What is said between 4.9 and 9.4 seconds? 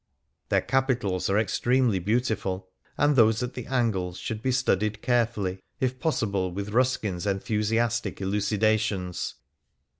carefully, if possible with Ruskin's enthusiastic elucidations.